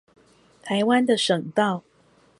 [0.63, 1.83] 臺灣的省道